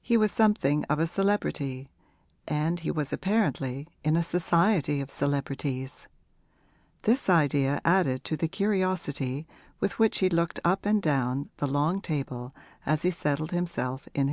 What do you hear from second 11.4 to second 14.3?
the long table as he settled himself in his place.